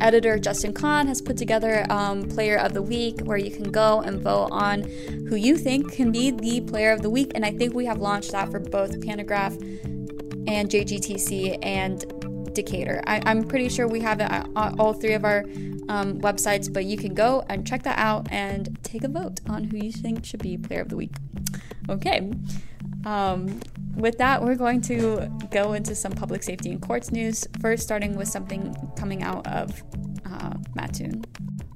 editor 0.00 0.38
Justin 0.38 0.72
Kahn 0.72 1.06
has 1.06 1.20
put 1.20 1.36
together 1.36 1.86
um, 1.90 2.28
Player 2.28 2.56
of 2.56 2.74
the 2.74 2.82
Week, 2.82 3.20
where 3.20 3.38
you 3.38 3.50
can 3.50 3.70
go 3.70 4.00
and 4.00 4.20
vote 4.20 4.48
on 4.50 4.82
who 5.28 5.36
you 5.36 5.56
think 5.56 5.92
can 5.92 6.12
be 6.12 6.30
the 6.30 6.60
Player 6.62 6.92
of 6.92 7.02
the 7.02 7.10
Week. 7.10 7.32
And 7.34 7.44
I 7.44 7.52
think 7.52 7.74
we 7.74 7.86
have 7.86 7.98
launched 7.98 8.32
that 8.32 8.50
for 8.50 8.60
both 8.60 9.00
Pantagraph 9.00 9.60
and 10.48 10.70
JGTC 10.70 11.58
and 11.62 12.54
Decatur. 12.54 13.02
I, 13.06 13.30
am 13.30 13.44
pretty 13.44 13.68
sure 13.68 13.86
we 13.86 14.00
have 14.00 14.20
it 14.20 14.30
on 14.30 14.80
all 14.80 14.92
three 14.92 15.14
of 15.14 15.24
our 15.24 15.40
um, 15.88 16.20
websites, 16.20 16.72
but 16.72 16.84
you 16.84 16.96
can 16.96 17.14
go 17.14 17.44
and 17.48 17.66
check 17.66 17.82
that 17.84 17.98
out 17.98 18.26
and 18.32 18.78
take 18.82 19.04
a 19.04 19.08
vote 19.08 19.40
on 19.48 19.64
who 19.64 19.76
you 19.76 19.92
think 19.92 20.24
should 20.24 20.42
be 20.42 20.56
Player 20.56 20.80
of 20.80 20.88
the 20.88 20.96
Week. 20.96 21.14
Okay. 21.88 22.32
Um, 23.04 23.60
with 23.96 24.18
that, 24.18 24.42
we're 24.42 24.54
going 24.54 24.80
to 24.82 25.30
go 25.50 25.72
into 25.72 25.94
some 25.94 26.12
public 26.12 26.42
safety 26.42 26.70
and 26.70 26.80
courts 26.80 27.10
news. 27.10 27.46
First, 27.60 27.82
starting 27.82 28.16
with 28.16 28.28
something 28.28 28.74
coming 28.96 29.22
out 29.22 29.46
of 29.46 29.82
uh, 30.24 30.54
Mattoon. 30.74 31.24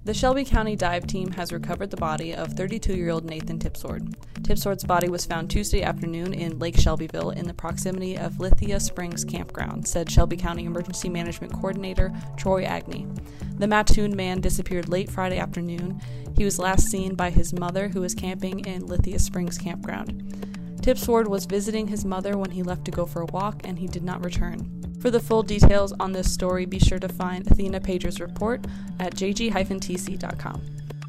The 0.04 0.14
Shelby 0.14 0.44
County 0.44 0.76
dive 0.76 1.06
team 1.06 1.30
has 1.32 1.52
recovered 1.52 1.90
the 1.90 1.96
body 1.96 2.34
of 2.34 2.54
32 2.54 2.94
year 2.94 3.10
old 3.10 3.24
Nathan 3.24 3.58
Tipsword. 3.58 4.14
Tipsword's 4.42 4.82
body 4.82 5.08
was 5.08 5.26
found 5.26 5.50
Tuesday 5.50 5.82
afternoon 5.82 6.32
in 6.32 6.58
Lake 6.58 6.76
Shelbyville 6.76 7.30
in 7.30 7.46
the 7.46 7.54
proximity 7.54 8.16
of 8.16 8.40
Lithia 8.40 8.80
Springs 8.80 9.24
Campground, 9.24 9.86
said 9.86 10.10
Shelby 10.10 10.36
County 10.36 10.64
Emergency 10.64 11.08
Management 11.10 11.52
Coordinator 11.52 12.12
Troy 12.36 12.64
Agnew. 12.64 13.14
The 13.58 13.68
Mattoon 13.68 14.16
man 14.16 14.40
disappeared 14.40 14.88
late 14.88 15.10
Friday 15.10 15.38
afternoon. 15.38 16.00
He 16.36 16.44
was 16.44 16.58
last 16.58 16.88
seen 16.88 17.14
by 17.14 17.28
his 17.28 17.52
mother, 17.52 17.88
who 17.88 18.00
was 18.00 18.14
camping 18.14 18.60
in 18.60 18.86
Lithia 18.86 19.18
Springs 19.18 19.58
Campground. 19.58 20.50
Tipsword 20.80 21.28
was 21.28 21.44
visiting 21.44 21.88
his 21.88 22.04
mother 22.04 22.38
when 22.38 22.50
he 22.50 22.62
left 22.62 22.84
to 22.87 22.90
go 22.90 23.06
for 23.06 23.22
a 23.22 23.26
walk, 23.26 23.60
and 23.64 23.78
he 23.78 23.87
did 23.87 24.02
not 24.02 24.25
return. 24.25 24.80
For 25.00 25.10
the 25.10 25.20
full 25.20 25.42
details 25.42 25.92
on 26.00 26.12
this 26.12 26.32
story, 26.32 26.66
be 26.66 26.78
sure 26.78 26.99
to 26.99 27.08
find 27.08 27.50
Athena 27.50 27.80
Pager's 27.80 28.20
report 28.20 28.66
at 28.99 29.14
jg-tc.com. 29.14 30.62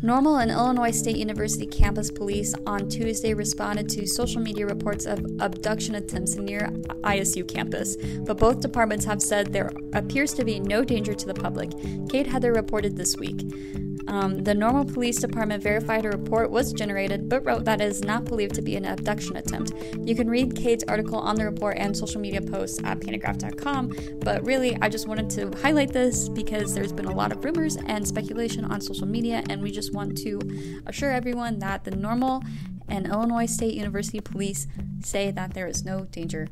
Normal 0.04 0.38
and 0.38 0.50
Illinois 0.50 0.90
State 0.90 1.18
University 1.18 1.68
campus 1.68 2.10
police 2.10 2.56
on 2.66 2.90
Tuesday 2.90 3.36
responded 3.36 3.88
to 3.90 4.08
social 4.08 4.42
media 4.42 4.66
reports 4.66 5.06
of 5.06 5.24
abduction 5.40 5.96
attempts 5.96 6.36
near 6.36 6.70
ISU 7.04 7.48
campus, 7.48 7.96
but 8.25 8.38
both 8.38 8.62
departments 8.62 9.06
have 9.06 9.22
said 9.22 9.54
there 9.54 9.70
appears 9.94 10.34
to 10.34 10.44
be 10.44 10.60
no 10.60 10.84
danger 10.84 11.13
to 11.13 11.28
the 11.28 11.36
public. 11.36 11.70
Kade 12.10 12.25
Heather 12.25 12.51
reported 12.51 12.98
this 12.98 13.16
week. 13.18 13.42
Um, 14.08 14.43
the 14.43 14.53
Normal 14.53 14.86
Police 14.86 15.20
Department 15.20 15.62
verified 15.63 16.05
a 16.05 16.10
report 16.10 16.51
was 16.51 16.74
generated, 16.74 17.29
but 17.29 17.46
wrote 17.46 17.65
that 17.65 17.81
it 17.81 17.88
is 17.88 18.01
not 18.01 18.25
believed 18.25 18.55
to 18.55 18.62
be 18.62 18.75
an 18.75 18.86
abduction 18.86 19.38
attempt. 19.38 19.74
You 20.03 20.15
can 20.15 20.29
read 20.29 20.55
Kade's 20.55 20.84
article 20.88 21.20
on 21.20 21.36
the 21.36 21.46
report 21.46 21.77
and 21.77 21.96
social 21.96 22.20
media 22.20 22.41
posts 22.41 22.79
at 22.84 23.00
pantagraph.com, 23.00 24.20
but 24.22 24.46
really, 24.46 24.77
I 24.81 24.89
just 24.89 25.08
wanted 25.08 25.29
to 25.31 25.58
highlight 25.62 25.93
this 25.93 26.29
because 26.29 26.74
there's 26.74 26.93
been 26.93 27.05
a 27.05 27.15
lot 27.15 27.31
of 27.31 27.43
rumors 27.43 27.77
and 27.77 28.08
speculation 28.08 28.65
on 28.65 28.81
social 28.81 29.08
media, 29.08 29.43
and 29.50 29.62
we 29.62 29.72
just 29.72 29.93
want 29.93 30.17
to 30.20 30.39
assure 30.88 31.12
everyone 31.12 31.60
that 31.60 31.84
the 31.84 31.91
Normal 31.91 32.43
and 32.89 33.08
Illinois 33.08 33.46
State 33.46 33.74
University 33.74 34.20
Police 34.20 34.67
say 35.03 35.31
that 35.31 35.53
there 35.53 35.67
is 35.67 35.86
no 35.86 36.05
danger 36.05 36.48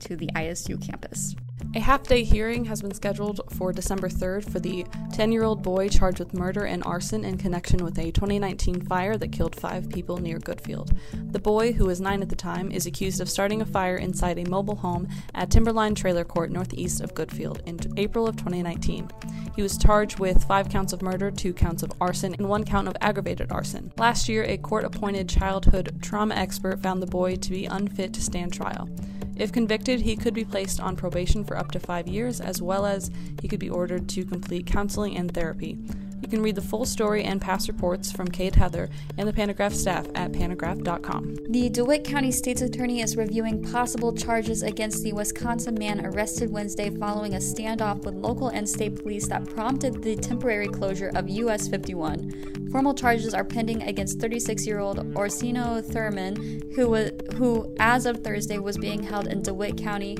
to 0.00 0.16
the 0.16 0.28
ISU 0.34 0.84
campus. 0.84 1.36
A 1.74 1.80
half 1.80 2.02
day 2.02 2.22
hearing 2.22 2.66
has 2.66 2.82
been 2.82 2.92
scheduled 2.92 3.40
for 3.48 3.72
December 3.72 4.10
3rd 4.10 4.50
for 4.50 4.60
the 4.60 4.84
10 5.14 5.32
year 5.32 5.42
old 5.42 5.62
boy 5.62 5.88
charged 5.88 6.18
with 6.18 6.34
murder 6.34 6.64
and 6.64 6.84
arson 6.84 7.24
in 7.24 7.38
connection 7.38 7.82
with 7.82 7.98
a 7.98 8.12
2019 8.12 8.82
fire 8.82 9.16
that 9.16 9.32
killed 9.32 9.56
five 9.56 9.88
people 9.88 10.18
near 10.18 10.38
Goodfield. 10.38 10.94
The 11.32 11.38
boy, 11.38 11.72
who 11.72 11.86
was 11.86 11.98
nine 11.98 12.20
at 12.20 12.28
the 12.28 12.36
time, 12.36 12.70
is 12.70 12.84
accused 12.84 13.22
of 13.22 13.30
starting 13.30 13.62
a 13.62 13.64
fire 13.64 13.96
inside 13.96 14.38
a 14.38 14.50
mobile 14.50 14.76
home 14.76 15.08
at 15.34 15.50
Timberline 15.50 15.94
Trailer 15.94 16.24
Court 16.24 16.50
northeast 16.50 17.00
of 17.00 17.14
Goodfield 17.14 17.66
in 17.66 17.78
April 17.96 18.28
of 18.28 18.36
2019. 18.36 19.08
He 19.56 19.62
was 19.62 19.78
charged 19.78 20.18
with 20.18 20.44
five 20.44 20.68
counts 20.68 20.92
of 20.92 21.00
murder, 21.00 21.30
two 21.30 21.54
counts 21.54 21.82
of 21.82 21.92
arson, 22.02 22.34
and 22.34 22.50
one 22.50 22.64
count 22.64 22.86
of 22.86 22.96
aggravated 23.00 23.50
arson. 23.50 23.92
Last 23.96 24.28
year, 24.28 24.44
a 24.44 24.58
court 24.58 24.84
appointed 24.84 25.26
childhood 25.26 26.02
trauma 26.02 26.34
expert 26.34 26.82
found 26.82 27.00
the 27.00 27.06
boy 27.06 27.36
to 27.36 27.50
be 27.50 27.64
unfit 27.64 28.12
to 28.12 28.20
stand 28.20 28.52
trial. 28.52 28.90
If 29.36 29.52
convicted, 29.52 30.00
he 30.00 30.16
could 30.16 30.34
be 30.34 30.44
placed 30.44 30.80
on 30.80 30.96
probation 30.96 31.44
for 31.44 31.56
up 31.56 31.70
to 31.72 31.80
five 31.80 32.06
years, 32.06 32.40
as 32.40 32.60
well 32.60 32.86
as 32.86 33.10
he 33.40 33.48
could 33.48 33.60
be 33.60 33.70
ordered 33.70 34.08
to 34.10 34.24
complete 34.24 34.66
counseling 34.66 35.16
and 35.16 35.32
therapy. 35.32 35.78
You 36.22 36.28
can 36.28 36.42
read 36.42 36.54
the 36.54 36.62
full 36.62 36.84
story 36.84 37.24
and 37.24 37.40
past 37.40 37.66
reports 37.66 38.12
from 38.12 38.28
Kade 38.28 38.54
Heather 38.54 38.88
and 39.18 39.26
the 39.26 39.32
Pantagraph 39.32 39.72
staff 39.72 40.06
at 40.14 40.30
pantagraph.com. 40.30 41.36
The 41.50 41.68
DeWitt 41.68 42.04
County 42.04 42.30
State's 42.30 42.62
Attorney 42.62 43.00
is 43.00 43.16
reviewing 43.16 43.64
possible 43.72 44.14
charges 44.14 44.62
against 44.62 45.02
the 45.02 45.12
Wisconsin 45.12 45.74
man 45.74 46.06
arrested 46.06 46.50
Wednesday 46.50 46.90
following 46.90 47.34
a 47.34 47.38
standoff 47.38 48.04
with 48.04 48.14
local 48.14 48.48
and 48.48 48.68
state 48.68 49.02
police 49.02 49.26
that 49.28 49.48
prompted 49.52 50.00
the 50.02 50.14
temporary 50.14 50.68
closure 50.68 51.10
of 51.16 51.28
US 51.28 51.66
51. 51.66 52.61
Formal 52.72 52.94
charges 52.94 53.34
are 53.34 53.44
pending 53.44 53.82
against 53.82 54.18
36 54.18 54.66
year 54.66 54.78
old 54.78 55.14
Orsino 55.14 55.82
Thurman, 55.82 56.62
who, 56.74 56.88
was, 56.88 57.10
who, 57.34 57.76
as 57.78 58.06
of 58.06 58.24
Thursday, 58.24 58.58
was 58.58 58.78
being 58.78 59.02
held 59.02 59.26
in 59.26 59.42
DeWitt 59.42 59.76
County 59.76 60.16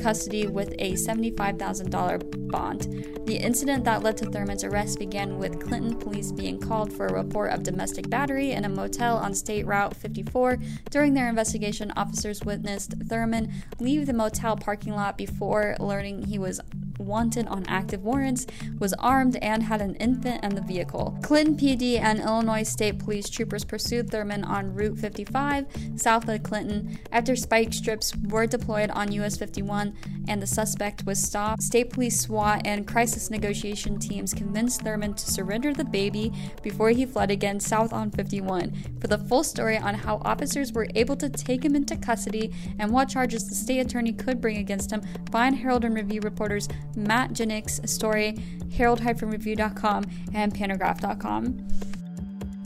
custody 0.00 0.48
with 0.48 0.74
a 0.80 0.94
$75,000 0.94 2.48
bond. 2.48 2.82
The 3.26 3.36
incident 3.36 3.84
that 3.84 4.02
led 4.02 4.16
to 4.16 4.26
Thurman's 4.26 4.64
arrest 4.64 4.98
began 4.98 5.38
with 5.38 5.60
Clinton 5.60 5.96
police 5.96 6.32
being 6.32 6.58
called 6.58 6.92
for 6.92 7.06
a 7.06 7.12
report 7.12 7.52
of 7.52 7.62
domestic 7.62 8.10
battery 8.10 8.50
in 8.50 8.64
a 8.64 8.68
motel 8.68 9.16
on 9.16 9.32
State 9.32 9.64
Route 9.64 9.94
54. 9.94 10.58
During 10.90 11.14
their 11.14 11.28
investigation, 11.28 11.92
officers 11.92 12.42
witnessed 12.42 12.94
Thurman 13.08 13.52
leave 13.78 14.06
the 14.06 14.12
motel 14.12 14.56
parking 14.56 14.94
lot 14.94 15.16
before 15.16 15.76
learning 15.78 16.26
he 16.26 16.38
was 16.38 16.60
wanted 17.02 17.46
on 17.48 17.64
active 17.66 18.02
warrants, 18.02 18.46
was 18.78 18.92
armed, 18.94 19.36
and 19.42 19.62
had 19.62 19.80
an 19.80 19.94
infant 19.96 20.44
in 20.44 20.54
the 20.54 20.62
vehicle. 20.62 21.18
Clinton 21.22 21.56
PD 21.56 21.98
and 21.98 22.20
Illinois 22.20 22.62
State 22.62 22.98
Police 22.98 23.28
troopers 23.28 23.64
pursued 23.64 24.10
Thurman 24.10 24.44
on 24.44 24.74
Route 24.74 24.98
55 24.98 25.66
south 25.96 26.28
of 26.28 26.42
Clinton 26.42 26.98
after 27.10 27.36
spike 27.36 27.72
strips 27.72 28.14
were 28.28 28.46
deployed 28.46 28.90
on 28.90 29.12
US 29.12 29.36
51 29.36 29.94
and 30.28 30.42
the 30.42 30.46
suspect 30.46 31.06
was 31.06 31.20
stopped. 31.20 31.62
State 31.62 31.90
Police 31.90 32.20
SWAT 32.20 32.62
and 32.64 32.86
crisis 32.86 33.30
negotiation 33.30 33.98
teams 33.98 34.34
convinced 34.34 34.82
Thurman 34.82 35.14
to 35.14 35.30
surrender 35.30 35.72
the 35.72 35.84
baby 35.84 36.32
before 36.62 36.90
he 36.90 37.06
fled 37.06 37.30
again 37.30 37.60
south 37.60 37.92
on 37.92 38.10
51. 38.10 38.72
For 39.00 39.06
the 39.06 39.18
full 39.18 39.44
story 39.44 39.78
on 39.78 39.94
how 39.94 40.20
officers 40.24 40.72
were 40.72 40.88
able 40.94 41.16
to 41.16 41.28
take 41.28 41.64
him 41.64 41.74
into 41.74 41.96
custody 41.96 42.52
and 42.78 42.90
what 42.90 43.08
charges 43.08 43.48
the 43.48 43.54
state 43.54 43.80
attorney 43.80 44.12
could 44.12 44.40
bring 44.40 44.58
against 44.58 44.90
him, 44.90 45.02
find 45.30 45.56
Herald 45.56 45.84
and 45.84 45.94
Review 45.94 46.20
reporters 46.20 46.68
Matt 46.96 47.32
Jenick's 47.32 47.80
story, 47.90 48.36
herald-review.com 48.76 50.04
and 50.34 50.54
pantagraph.com. 50.54 52.01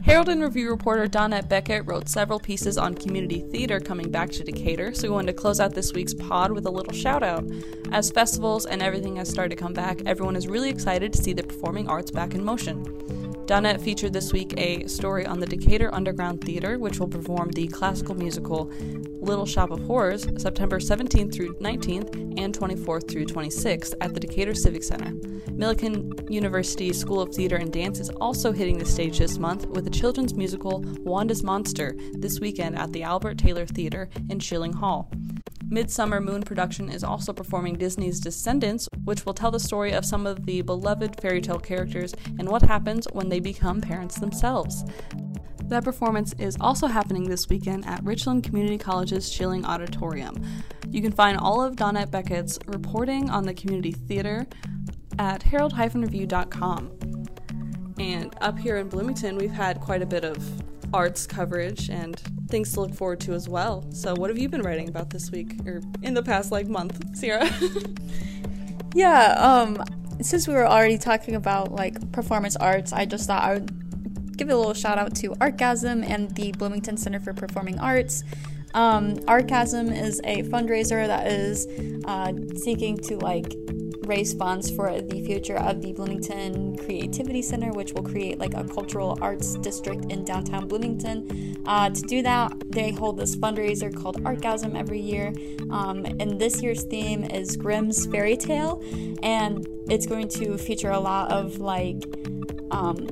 Herald 0.07 0.29
and 0.29 0.41
Review 0.41 0.71
reporter 0.71 1.09
Donnette 1.09 1.49
Beckett 1.49 1.85
wrote 1.85 2.09
several 2.09 2.39
pieces 2.39 2.79
on 2.79 2.95
community 2.95 3.41
theater 3.51 3.81
coming 3.81 4.09
back 4.09 4.31
to 4.31 4.45
Decatur, 4.45 4.95
so 4.95 5.09
we 5.09 5.13
wanted 5.13 5.33
to 5.33 5.33
close 5.33 5.59
out 5.59 5.75
this 5.75 5.93
week's 5.93 6.15
pod 6.15 6.53
with 6.53 6.65
a 6.67 6.71
little 6.71 6.93
shout 6.93 7.25
out. 7.25 7.45
As 7.91 8.13
festivals 8.13 8.67
and 8.67 8.81
everything 8.81 9.17
has 9.17 9.29
started 9.29 9.57
to 9.57 9.61
come 9.61 9.73
back, 9.73 10.01
everyone 10.07 10.37
is 10.37 10.47
really 10.47 10.71
excited 10.71 11.13
to 11.13 11.21
see 11.21 11.33
the 11.33 11.43
performing 11.43 11.89
arts 11.89 12.13
back 12.13 12.35
in 12.37 12.45
motion. 12.45 13.26
Donnette 13.47 13.81
featured 13.81 14.13
this 14.13 14.33
week 14.33 14.55
a 14.57 14.89
story 14.89 15.25
on 15.25 15.39
the 15.39 15.47
Decatur 15.47 15.95
Underground 15.95 16.41
Theater, 16.41 16.81
which 16.81 16.99
will 16.99 17.07
perform 17.07 17.53
the 17.53 17.69
classical 17.69 18.17
musical 18.17 18.65
Little 19.21 19.47
Shop 19.47 19.71
of 19.71 19.79
Horrors 19.85 20.27
September 20.37 20.81
17th 20.81 21.33
through 21.33 21.55
19th 21.59 22.41
and 22.41 22.59
24th 22.59 23.09
through 23.09 23.27
26th 23.27 23.95
at 24.01 24.15
the 24.15 24.19
Decatur 24.19 24.53
Civic 24.53 24.83
Center. 24.83 25.13
Millikin 25.53 26.29
University 26.29 26.93
School 26.93 27.21
of 27.21 27.33
Theater 27.33 27.55
and 27.55 27.73
Dance 27.73 28.01
is 28.01 28.11
also 28.11 28.51
hitting 28.51 28.79
the 28.79 28.85
stage 28.85 29.21
this 29.21 29.39
month 29.39 29.65
with 29.67 29.85
the 29.85 29.91
children's 29.91 30.35
musical 30.35 30.81
Wanda's 31.05 31.45
Monster 31.45 31.95
this 32.15 32.41
weekend 32.41 32.77
at 32.77 32.93
the 32.93 33.05
Albert 33.05 33.39
Taylor 33.39 33.65
Theater 33.65 34.09
in 34.29 34.41
Schilling 34.41 34.73
Hall. 34.73 35.09
Midsummer 35.69 36.21
Moon 36.21 36.43
Production 36.43 36.89
is 36.89 37.03
also 37.03 37.33
performing 37.33 37.75
Disney's 37.75 38.21
Descendants, 38.21 38.89
which 39.05 39.27
will 39.27 39.35
tell 39.35 39.51
the 39.51 39.59
story 39.59 39.93
of 39.93 40.05
some 40.05 40.25
of 40.25 40.47
the 40.47 40.63
beloved 40.63 41.21
fairy 41.21 41.41
tale 41.41 41.59
characters 41.59 42.15
and 42.39 42.49
what 42.49 42.63
happens 42.63 43.09
when 43.13 43.29
they 43.29 43.41
become 43.41 43.81
parents 43.81 44.19
themselves. 44.21 44.85
That 45.65 45.83
performance 45.83 46.33
is 46.39 46.57
also 46.61 46.87
happening 46.87 47.25
this 47.25 47.49
weekend 47.49 47.85
at 47.87 48.05
Richland 48.05 48.45
Community 48.45 48.79
College's 48.79 49.31
Schilling 49.31 49.65
Auditorium. 49.65 50.37
You 50.89 51.03
can 51.03 51.11
find 51.11 51.37
all 51.37 51.61
of 51.61 51.75
Donnette 51.75 52.13
Beckett's 52.13 52.61
reporting 52.67 53.29
on 53.29 53.45
the 53.45 53.53
community 53.53 53.91
theater 53.91 54.47
at 55.19 55.43
herald-review.com. 55.43 56.93
And 57.99 58.35
up 58.41 58.57
here 58.57 58.77
in 58.77 58.89
Bloomington, 58.89 59.37
we've 59.37 59.51
had 59.51 59.81
quite 59.81 60.03
a 60.03 60.07
bit 60.07 60.25
of 60.25 60.39
arts 60.95 61.27
coverage 61.27 61.91
and 61.91 62.23
things 62.49 62.73
to 62.73 62.81
look 62.81 62.95
forward 62.95 63.21
to 63.21 63.33
as 63.33 63.49
well. 63.49 63.85
So, 63.93 64.15
what 64.15 64.31
have 64.31 64.39
you 64.39 64.49
been 64.49 64.63
writing 64.63 64.89
about 64.89 65.11
this 65.11 65.31
week 65.31 65.55
or 65.67 65.81
in 66.03 66.15
the 66.15 66.23
past 66.23 66.53
like 66.53 66.69
month, 66.69 67.01
Sierra? 67.17 67.49
yeah, 68.95 69.35
um 69.39 69.83
since 70.23 70.49
we 70.49 70.55
were 70.55 70.67
already 70.67 70.99
talking 70.99 71.35
about 71.35 71.73
like 71.73 72.13
performance 72.13 72.57
arts, 72.57 72.93
I 72.93 73.05
just 73.05 73.27
thought 73.27 73.43
I 73.43 73.55
would 73.55 74.37
give 74.37 74.49
a 74.49 74.57
little 74.57 74.75
shout 74.75 74.99
out 74.99 75.15
to 75.17 75.31
Artgasm 75.33 76.09
and 76.09 76.31
the 76.35 76.53
Bloomington 76.53 76.97
Center 76.97 77.21
for 77.21 77.33
Performing 77.33 77.79
Arts. 77.79 78.23
Um, 78.75 79.17
Artgasm 79.21 79.95
is 79.99 80.21
a 80.25 80.43
fundraiser 80.45 81.07
that 81.07 81.27
is 81.27 81.67
uh, 82.07 82.33
seeking 82.57 82.99
to 82.99 83.17
like 83.19 83.55
raise 84.07 84.35
funds 84.35 84.71
for 84.71 85.01
the 85.01 85.21
future 85.23 85.57
of 85.57 85.83
the 85.83 85.93
Bloomington 85.93 86.77
Creativity 86.77 87.43
Center, 87.43 87.73
which 87.73 87.93
will 87.93 88.03
create 88.03 88.39
like 88.39 88.55
a 88.55 88.65
cultural 88.65 89.19
arts 89.21 89.55
district 89.57 90.13
in 90.13 90.25
downtown 90.25 90.67
Bloomington. 90.69 91.57
Uh, 91.67 91.91
to 91.91 92.03
do 92.03 92.23
that, 92.23 92.53
they 92.71 92.91
hold 92.93 93.17
this 93.19 93.37
fundraiser 93.37 93.95
called 93.95 94.23
Artgasm 94.23 94.79
every 94.79 95.01
year. 95.01 95.33
Um, 95.71 96.05
and 96.21 96.39
this 96.41 96.63
year's 96.63 96.85
theme 96.85 97.25
is 97.25 97.57
Grimm's 97.57 98.07
Fairy 98.07 98.37
Tale, 98.37 98.83
and 99.23 99.67
it's 99.89 100.07
going 100.07 100.29
to 100.29 100.57
feature 100.59 100.91
a 100.91 101.01
lot 101.01 101.31
of 101.31 101.59
like 101.59 102.05
um, 102.71 103.09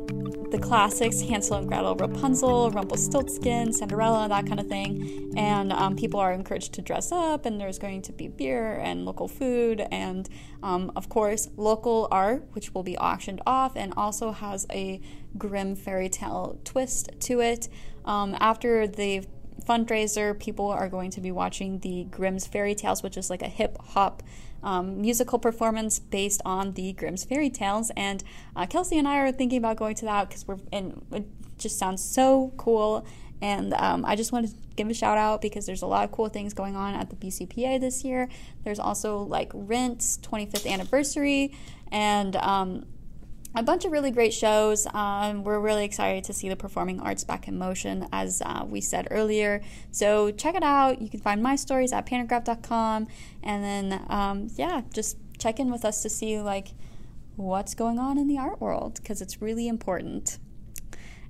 the 0.54 0.60
classics 0.60 1.20
Hansel 1.20 1.56
and 1.56 1.66
Gretel, 1.66 1.96
Rapunzel, 1.96 2.70
Rumpelstiltskin, 2.70 3.72
Cinderella, 3.72 4.28
that 4.28 4.46
kind 4.46 4.60
of 4.60 4.68
thing. 4.68 5.32
And 5.36 5.72
um, 5.72 5.96
people 5.96 6.20
are 6.20 6.32
encouraged 6.32 6.74
to 6.74 6.82
dress 6.82 7.10
up, 7.10 7.44
and 7.44 7.60
there's 7.60 7.76
going 7.76 8.02
to 8.02 8.12
be 8.12 8.28
beer 8.28 8.74
and 8.74 9.04
local 9.04 9.26
food, 9.26 9.84
and 9.90 10.28
um, 10.62 10.92
of 10.94 11.08
course, 11.08 11.48
local 11.56 12.06
art, 12.12 12.46
which 12.52 12.72
will 12.72 12.84
be 12.84 12.96
auctioned 12.98 13.40
off 13.44 13.72
and 13.74 13.92
also 13.96 14.30
has 14.30 14.64
a 14.70 15.00
grim 15.36 15.74
fairy 15.74 16.08
tale 16.08 16.60
twist 16.62 17.10
to 17.18 17.40
it. 17.40 17.68
Um, 18.04 18.36
after 18.38 18.86
the 18.86 19.26
fundraiser, 19.62 20.38
people 20.38 20.70
are 20.70 20.88
going 20.88 21.10
to 21.10 21.20
be 21.20 21.30
watching 21.30 21.78
the 21.80 22.04
Grimm's 22.04 22.46
Fairy 22.46 22.74
Tales, 22.74 23.02
which 23.02 23.16
is 23.16 23.30
like 23.30 23.42
a 23.42 23.48
hip 23.48 23.76
hop 23.80 24.22
um, 24.62 25.00
musical 25.00 25.38
performance 25.38 25.98
based 25.98 26.40
on 26.44 26.72
the 26.72 26.92
Grimm's 26.94 27.24
Fairy 27.24 27.50
Tales. 27.50 27.90
And 27.96 28.24
uh, 28.56 28.66
Kelsey 28.66 28.98
and 28.98 29.06
I 29.06 29.18
are 29.18 29.32
thinking 29.32 29.58
about 29.58 29.76
going 29.76 29.94
to 29.96 30.04
that 30.06 30.28
because 30.28 30.46
we're 30.48 30.58
and 30.72 31.04
it 31.12 31.26
just 31.58 31.78
sounds 31.78 32.02
so 32.02 32.52
cool. 32.56 33.06
And 33.40 33.74
um, 33.74 34.04
I 34.06 34.16
just 34.16 34.32
wanted 34.32 34.50
to 34.50 34.56
give 34.74 34.88
a 34.88 34.94
shout 34.94 35.18
out 35.18 35.42
because 35.42 35.66
there's 35.66 35.82
a 35.82 35.86
lot 35.86 36.04
of 36.04 36.12
cool 36.12 36.28
things 36.28 36.54
going 36.54 36.76
on 36.76 36.94
at 36.94 37.10
the 37.10 37.16
BCPA 37.16 37.80
this 37.80 38.02
year. 38.02 38.28
There's 38.64 38.78
also 38.78 39.18
like 39.18 39.50
Rent's 39.52 40.18
25th 40.18 40.70
anniversary 40.70 41.54
and 41.92 42.36
um, 42.36 42.86
a 43.54 43.62
bunch 43.62 43.84
of 43.84 43.92
really 43.92 44.10
great 44.10 44.34
shows. 44.34 44.86
Um, 44.92 45.44
we're 45.44 45.60
really 45.60 45.84
excited 45.84 46.24
to 46.24 46.32
see 46.32 46.48
the 46.48 46.56
performing 46.56 47.00
arts 47.00 47.24
back 47.24 47.46
in 47.46 47.58
motion, 47.58 48.08
as 48.12 48.42
uh, 48.44 48.64
we 48.68 48.80
said 48.80 49.08
earlier. 49.10 49.60
So 49.90 50.30
check 50.30 50.54
it 50.54 50.64
out. 50.64 51.00
You 51.00 51.08
can 51.08 51.20
find 51.20 51.42
my 51.42 51.56
stories 51.56 51.92
at 51.92 52.06
pantagraph.com, 52.06 53.06
and 53.42 53.64
then 53.64 54.04
um, 54.08 54.48
yeah, 54.56 54.82
just 54.92 55.16
check 55.38 55.60
in 55.60 55.70
with 55.70 55.84
us 55.84 56.02
to 56.02 56.10
see 56.10 56.40
like 56.40 56.68
what's 57.36 57.74
going 57.74 57.98
on 57.98 58.18
in 58.18 58.28
the 58.28 58.38
art 58.38 58.60
world 58.60 59.00
because 59.02 59.20
it's 59.20 59.40
really 59.40 59.68
important. 59.68 60.38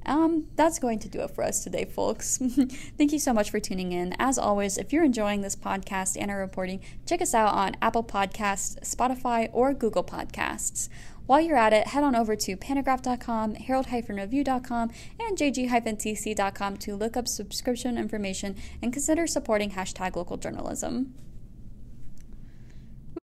Um, 0.06 0.48
that's 0.54 0.78
going 0.78 0.98
to 1.00 1.08
do 1.08 1.20
it 1.20 1.30
for 1.30 1.42
us 1.42 1.64
today, 1.64 1.86
folks. 1.86 2.36
Thank 2.98 3.12
you 3.12 3.18
so 3.18 3.32
much 3.32 3.50
for 3.50 3.58
tuning 3.58 3.92
in. 3.92 4.14
As 4.18 4.38
always, 4.38 4.76
if 4.76 4.92
you're 4.92 5.04
enjoying 5.04 5.40
this 5.40 5.56
podcast 5.56 6.16
and 6.20 6.30
our 6.30 6.38
reporting, 6.38 6.80
check 7.06 7.22
us 7.22 7.34
out 7.34 7.54
on 7.54 7.74
Apple 7.80 8.04
Podcasts, 8.04 8.78
Spotify, 8.80 9.48
or 9.52 9.72
Google 9.72 10.04
Podcasts. 10.04 10.88
While 11.26 11.40
you're 11.40 11.56
at 11.56 11.72
it, 11.72 11.88
head 11.88 12.04
on 12.04 12.14
over 12.14 12.36
to 12.36 12.56
pantagraph.com, 12.56 13.54
herald-review.com, 13.54 14.90
and 15.18 15.38
jg-tc.com 15.38 16.76
to 16.76 16.96
look 16.96 17.16
up 17.16 17.26
subscription 17.26 17.96
information 17.96 18.56
and 18.82 18.92
consider 18.92 19.26
supporting 19.26 19.70
hashtag 19.70 20.16
local 20.16 20.36
journalism. 20.36 21.14